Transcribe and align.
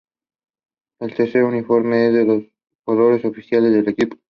El 0.99 1.13
tercer 1.13 1.43
uniforme 1.43 1.95
si 1.97 2.05
es 2.07 2.13
de 2.15 2.25
los 2.25 2.43
colores 2.83 3.23
oficiales 3.23 3.71
del 3.71 3.87
equipo. 3.89 4.17